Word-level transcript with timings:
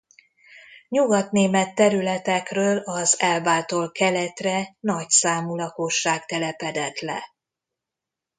Nyugat-német 0.89 1.75
területekről 1.75 2.77
az 2.77 3.19
Elbától 3.19 3.91
keletre 3.91 4.75
nagyszámú 4.79 5.55
lakosság 5.55 6.25
telepedett 6.25 6.99
le. 6.99 7.23